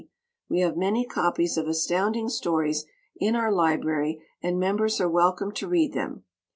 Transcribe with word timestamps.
We 0.49 0.61
have 0.61 0.77
many 0.77 1.05
copies 1.05 1.57
of 1.57 1.67
Astounding 1.67 2.27
Stories 2.29 2.87
in 3.17 3.35
our 3.35 3.51
library 3.51 4.23
and 4.41 4.57
members 4.59 4.99
are 4.99 5.07
welcome 5.07 5.51
to 5.51 5.67
read 5.67 5.93
them. 5.93 6.23